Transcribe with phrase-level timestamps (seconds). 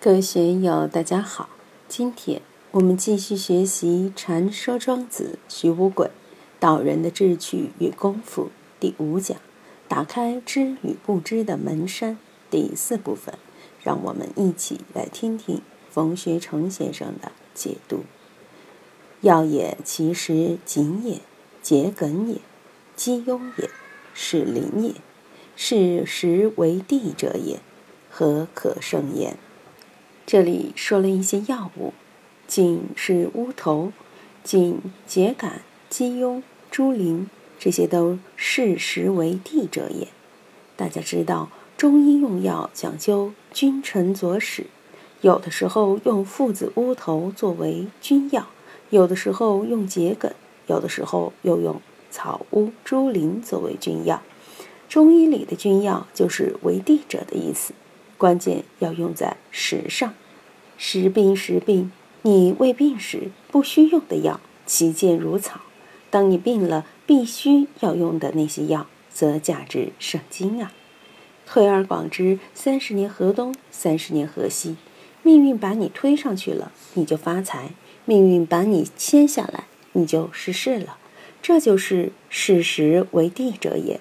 [0.00, 1.48] 各位学友，大家好。
[1.88, 6.08] 今天我们继续学习《禅说庄子·徐无鬼
[6.60, 8.44] 道人的志趣与功夫》
[8.78, 9.36] 第五讲，
[9.88, 12.16] 打开知与不知的门山
[12.48, 13.34] 第四部分。
[13.82, 18.04] 让我们一起来听听冯学成先生的解读
[19.22, 21.22] ：“要也，其实谨也，
[21.60, 22.36] 桔梗也，
[22.94, 23.68] 鸡庸也，
[24.14, 24.94] 是林也，
[25.56, 27.58] 是实为地者也，
[28.08, 29.36] 何可胜焉？”
[30.30, 31.94] 这里说了一些药物，
[32.46, 33.94] 仅是乌头、
[34.44, 37.24] 仅桔杆、鸡庸、猪苓，
[37.58, 40.08] 这些都是实为地者也。
[40.76, 44.66] 大家知道，中医用药讲究君臣佐使，
[45.22, 48.48] 有的时候用附子乌头作为君药，
[48.90, 50.30] 有的时候用桔梗，
[50.66, 54.20] 有的时候又用草乌、猪苓作为君药。
[54.90, 57.72] 中医里的君药就是为地者的意思。
[58.18, 60.12] 关键要用在时上，
[60.76, 65.60] 时病时病，你未病时不需用的药，其见如草；
[66.10, 70.72] 当你病了，必须要用的那些药，则价值甚金啊！
[71.46, 74.76] 推而广之，三十年河东，三十年河西，
[75.22, 77.70] 命运把你推上去了，你就发财；
[78.04, 80.98] 命运把你牵下来，你就失势了。
[81.40, 84.00] 这就是事实为地者也。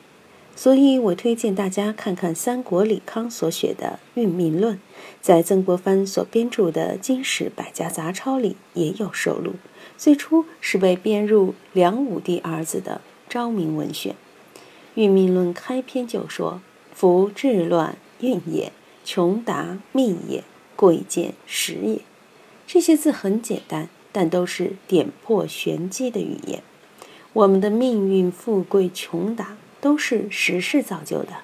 [0.57, 4.75] 所以我推荐大家看看三国李康所写的《运命论》，
[5.21, 9.53] 在曾国藩所编著的《金史百家杂抄》里也有收录。
[9.99, 14.13] 最初是被编入梁武帝儿子的《昭明文选》。
[14.95, 16.59] 《运命论》开篇就说
[16.91, 18.71] ：“夫治乱运也，
[19.05, 20.43] 穷达命也，
[20.75, 22.01] 贵贱时也。”
[22.65, 26.63] 这些字很简单，但都是点破玄机的语言。
[27.33, 29.55] 我们的命运、富贵、穷达。
[29.79, 31.37] 都是时势造就的，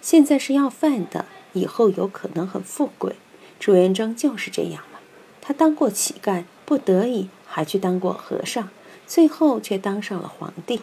[0.00, 3.16] 现在是要饭的，以后有可能很富贵。
[3.58, 5.00] 朱元璋就是这样了，
[5.40, 8.68] 他当过乞丐，不得已还去当过和尚，
[9.06, 10.80] 最后却当上了皇帝。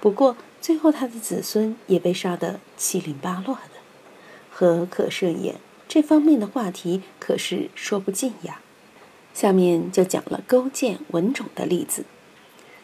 [0.00, 3.80] 不过最后他的子孙也被杀得七零八落的，
[4.50, 5.56] 何可胜也？
[5.88, 8.60] 这方面的话题可是说不尽呀。
[9.32, 12.04] 下面就讲了勾践、文种的例子。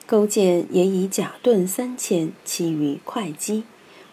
[0.06, 3.64] 勾践也以甲盾三千，其余会稽。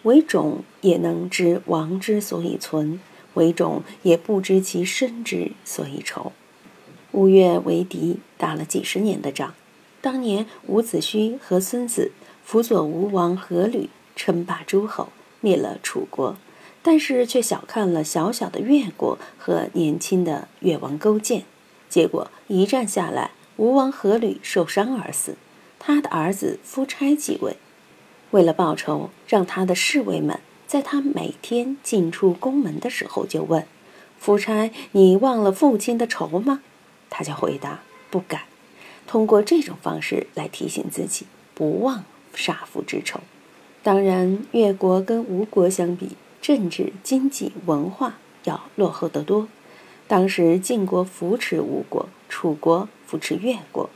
[0.02, 3.00] 为种也能知王之所以存，
[3.36, 6.34] 为种也不知其身之所以仇。
[7.12, 9.54] 吴越为敌，打了几十年的仗。
[10.02, 12.12] 当年伍子胥和孙子
[12.44, 15.10] 辅佐吴王阖闾称霸诸侯，
[15.40, 16.36] 灭了楚国，
[16.82, 21.44] 但是却小看了小小的越国和年轻的越王勾践。
[21.88, 25.38] 结果一战下来，吴王阖闾受伤而死。
[25.86, 27.58] 他的儿子夫差继位，
[28.32, 33.68] 为了报仇，让他的侍卫们在他每天进出宫门的时候就问
[34.18, 36.62] ：“夫差，你忘了父亲的仇吗？”
[37.12, 38.44] 他就回答：“不敢。”
[39.06, 43.20] 通过这种方式来提醒自己不忘杀父之仇。
[43.84, 46.12] 当然，越国跟吴国相比，
[46.42, 48.16] 政治、经济、文化
[48.46, 49.50] 要落后得多。
[50.08, 53.90] 当时晋国扶持吴国，楚国扶持越国。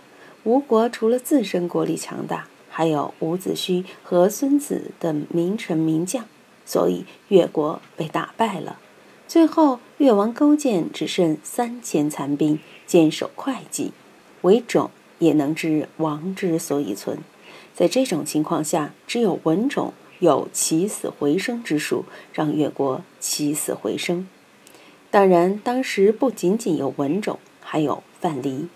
[0.44, 6.26] 吴国除了自身国力强大，还有伍子胥和孙子等名臣名将，
[6.66, 8.80] 所以越国被打败了。
[9.28, 13.92] 最后，越王勾践只剩三千残兵，坚守会稽，
[14.44, 14.90] 为种
[15.20, 17.20] 也能知王之所以存。
[17.74, 24.28] 在这种情况下，只有文种有起死回生之术，让越国起死回生。
[25.12, 28.68] 当然，当时不仅仅有文种，还有范蠡。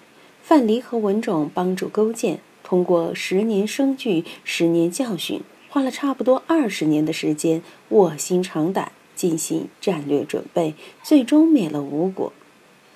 [0.51, 5.39] 范蠡和文种帮助勾践，通过十年生聚、十年教训，
[5.69, 12.33] 花了差不多二十年的时间，卧薪尝胆进行战略准备，最终灭了吴国。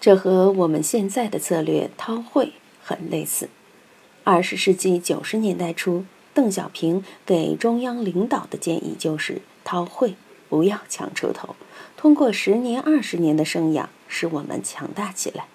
[0.02, 2.52] 这和我们现在的策略韬晦
[2.84, 3.48] 很类似。
[4.26, 10.16] 二十世纪九十年代初，邓小平给中央领导的建议就是韬晦，
[10.50, 11.56] 不要抢出头，
[11.96, 15.46] 通过十年、二十年的生养，使我们强大起来。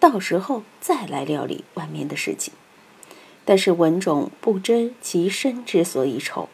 [0.00, 2.54] 到时候再来料理外面的事情，
[3.44, 6.48] 但是文种不知其身之所以丑。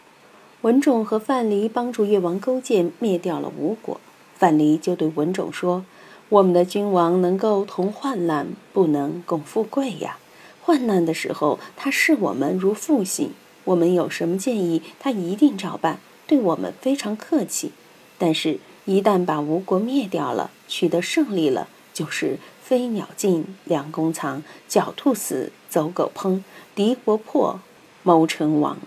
[0.63, 4.01] 文种和范蠡帮助越王勾践灭掉了吴国，
[4.35, 5.85] 范蠡就对文种说
[6.31, 10.17] ：“我们的君王能够同患难，不能共富贵呀。
[10.63, 13.29] 患难的时候，他视我们如父亲；
[13.65, 17.73] 我们有什么建议，他一定照办，对我们非常客气。
[18.17, 24.41] 但是，一旦把吴国灭掉了，取得胜利了，就是。”飞鸟尽，良弓藏；
[24.71, 26.43] 狡兔死，走狗烹。
[26.75, 27.61] 敌国破，
[28.03, 28.79] 谋臣亡。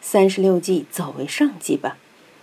[0.00, 1.98] 三十六计，走为上计吧。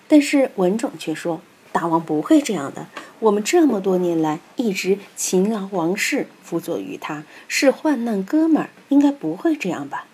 [0.07, 1.41] 但是文种却说
[1.73, 2.85] ：“大王不会这样的。
[3.21, 10.05] 我们这么多年来一直勤劳王室，辅佐于他，是患难哥们儿，应该不会这样吧？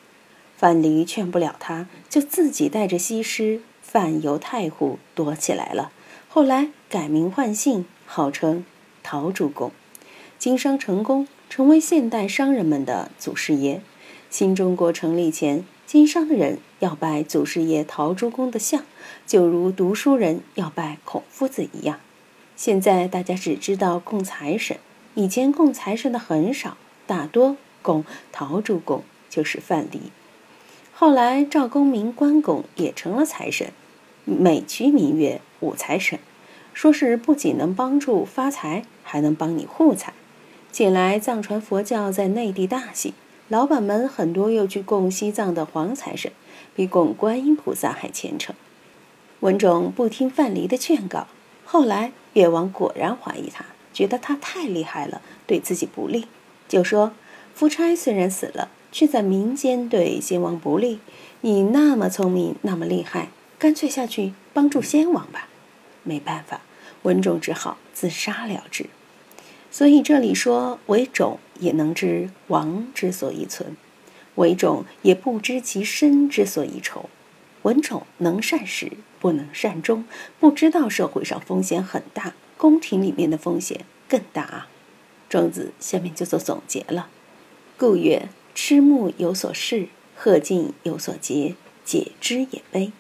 [0.56, 5.92] 范蠡劝不了他，就自己带着西施泛游太湖躲起来了。
[6.30, 8.64] 后来改名换姓，号称
[9.04, 9.74] 陶朱公，
[10.40, 13.82] 经商成功，成为现代商人们的祖师爷。
[14.30, 18.84] 新中国成立前，经商的人要拜祖师爷陶朱公的像，
[19.26, 22.00] 就如读书人要拜孔夫子一样。
[22.56, 24.78] 现在大家只知道供财神，
[25.16, 30.00] 以前供财神的很少，大多供陶朱公，就是范蠡。
[30.94, 33.72] 后来赵公明、关公也成了财神，
[34.26, 36.20] 美其名曰五财神，
[36.74, 40.14] 说是不仅能帮助发财，还能帮你护财。
[40.78, 43.12] 近来藏传佛教在内地大兴，
[43.48, 46.32] 老板们很多又去供西藏的黄财神，
[46.76, 48.56] 比供观音菩萨还虔诚。
[49.40, 51.26] 文种不听范蠡的劝告。
[51.66, 56.28] 后来，越王果然怀疑他，觉得他太厉害了，对自己不利，
[56.68, 57.14] 就说
[57.56, 61.00] ：“夫差虽然死了，却在民间对先王不利。
[61.42, 65.48] 你那么聪明，那么厉害，干脆下去帮助先王吧。”
[66.06, 66.62] 没办法，
[67.02, 68.86] 文种只好自杀了之。
[69.78, 73.78] 所以这里说，为种也能知王之所以存，
[74.34, 77.12] 为种也不知其身之所以愁。
[77.62, 80.06] 文种能善始，不能善终，
[80.40, 84.68] 不知道社会上风险很大，宫廷里面的风险更大啊！
[85.30, 87.10] 庄子下面就做总结了：
[87.78, 91.54] 故曰，痴目有所视，鹤尽有所结，
[91.86, 92.92] 解之也悲。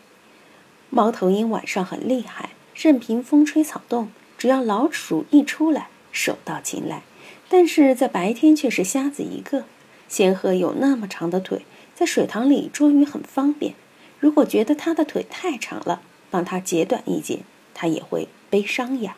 [0.91, 7.02] 猫头鹰晚上很厉害，任凭风吹草动，只要老鼠一出来，手到擒来；
[7.48, 9.66] 但是在白天却是瞎子一个。
[10.10, 11.62] 仙鹤有那么长的腿，
[11.94, 13.75] 在水塘里捉鱼很方便。
[14.19, 17.42] 如果觉得他的腿太长了，帮他截短一截，
[17.74, 19.16] 他也会悲伤呀。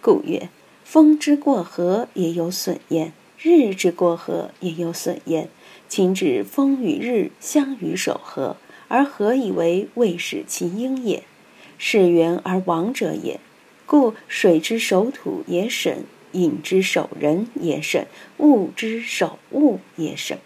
[0.00, 0.48] 故曰：
[0.82, 5.48] 风之过河也有损焉，日之过河也有损焉。
[5.88, 8.56] 亲指风与日相与守河，
[8.88, 11.24] 而何以为未使其应也？
[11.76, 13.38] 是缘而亡者也。
[13.86, 18.06] 故水之守土也审，饮之守人也审，
[18.38, 20.38] 物之守物也审。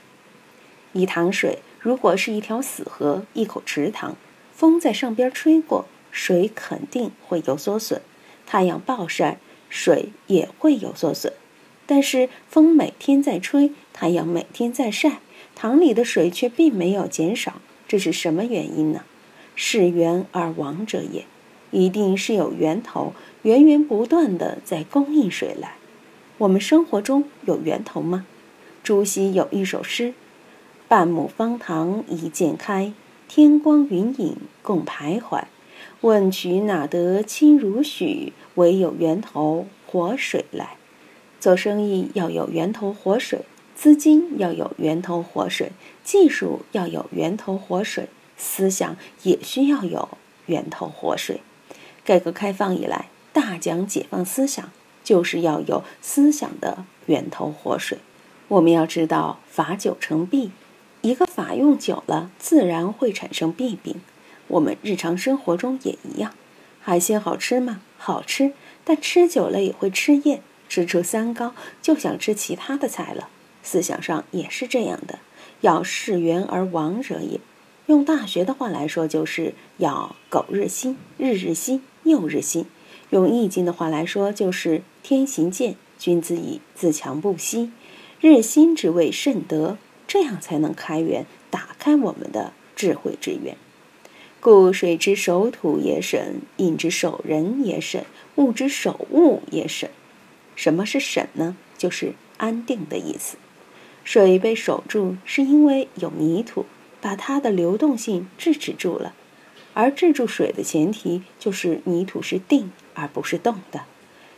[0.92, 1.58] 以塘水。
[1.80, 4.16] 如果是一条死河，一口池塘，
[4.52, 8.00] 风在上边吹过，水肯定会有所损；
[8.46, 9.38] 太阳暴晒，
[9.68, 11.32] 水也会有所损。
[11.86, 15.20] 但是风每天在吹，太阳每天在晒，
[15.54, 19.04] 塘里的水却并没有减少，这是什么原因呢？
[19.54, 21.24] 是源而亡者也，
[21.70, 23.12] 一定是有源头，
[23.42, 25.76] 源源不断的在供应水来。
[26.38, 28.24] 我们生活中有源头吗？
[28.84, 30.14] 朱熹有一首诗。
[30.86, 32.92] 半亩方塘一鉴开，
[33.26, 35.42] 天光云影共徘徊。
[36.02, 38.32] 问渠哪得清如许？
[38.54, 40.76] 唯有源头活水来。
[41.40, 43.40] 做生意要有源头活水，
[43.74, 45.72] 资金要有源头活水，
[46.04, 50.08] 技术要有源头活水，思想也需要有
[50.46, 51.40] 源头活水。
[52.04, 54.70] 改革开放以来，大讲解放思想，
[55.08, 57.96] 就是要有思想的源头活水。
[58.48, 60.50] 我们要知道，法久成弊。
[61.00, 64.02] 一个法用久了，自然会产生弊病。
[64.48, 66.34] 我们日常生活中也一样。
[66.82, 67.80] 海鲜好吃吗？
[67.96, 68.52] 好吃，
[68.84, 73.30] 但吃久了也会吃厌，吃出三高，就想吃其他的菜了。
[73.62, 75.20] 思想上也是这样的，
[75.62, 77.40] 要事缘而亡者也。
[77.86, 82.66] 用大学的话来说，就是要苟日新，日日新，又日新。
[83.10, 87.70] 用易经的话来说，就是天行健，君子以自强不息。
[88.20, 89.78] 日新之谓甚德。
[90.10, 93.58] 这样才能开源，打开我们的智慧之源。
[94.40, 99.90] 故水之守土也审，饮之守人也审，物之守物也审。
[100.56, 101.58] 什么是审呢？
[101.76, 103.36] 就是安定的意思。
[104.02, 106.64] 水被守住，是因为有泥土
[107.02, 109.14] 把它的流动性制止住了。
[109.74, 113.82] 而制住水的前提，就是泥土是定而不是动的。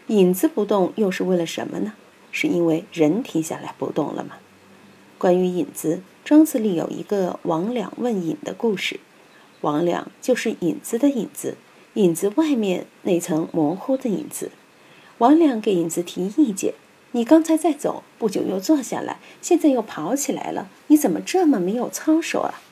[0.09, 1.95] 影子不动，又是为了什么呢？
[2.31, 4.37] 是因为人停下来不动了吗？
[5.19, 9.01] 关于影子，庄子里有一个王两问影的故事。
[9.63, 11.57] 王两就是影子的影子，
[11.95, 14.51] 影子外面那层模糊的影子。
[15.19, 16.75] 王两给影子提意见
[17.13, 22.63] ：“你刚才在走，不久又坐下来，现在又跑起来了，你怎么这么没有操守啊？”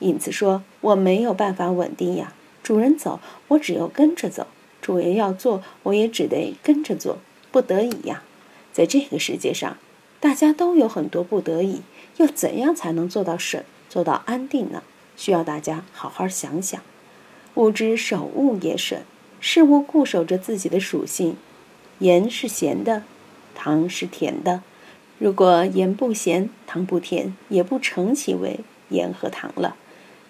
[0.00, 2.32] 影子说：“我没有办法稳定呀，
[2.62, 4.46] 主人走，我只有跟着走；
[4.82, 7.16] 主人要做，我也只得跟着做，
[7.50, 8.22] 不得已呀。
[8.74, 9.78] 在这个世界上。”
[10.22, 11.82] 大家都有很多不得已，
[12.18, 14.84] 又怎样才能做到省、做到安定呢？
[15.16, 16.80] 需要大家好好想想。
[17.56, 19.00] 物之守物也省，
[19.40, 21.36] 事物固守着自己的属性。
[21.98, 23.02] 盐是咸的，
[23.52, 24.62] 糖是甜的。
[25.18, 28.60] 如果盐不咸，糖不甜，也不成其为
[28.90, 29.74] 盐和糖了。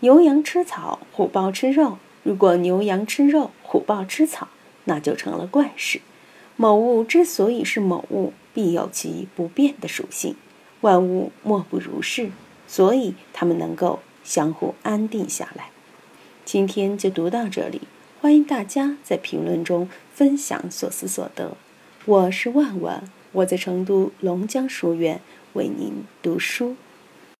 [0.01, 1.99] 牛羊吃草，虎豹吃肉。
[2.23, 4.49] 如果牛羊吃肉，虎豹吃草，
[4.85, 6.01] 那就成了怪事。
[6.57, 10.37] 某物之所以是某物，必有其不变的属性。
[10.83, 12.31] 万物莫不如是，
[12.69, 15.71] 所以它们能够相互安定下来。
[16.45, 17.83] 今天就读到这里，
[18.21, 21.57] 欢迎大家在评论中分享所思所得。
[22.05, 25.21] 我是万万，我在成都龙江书院
[25.55, 26.77] 为您读书。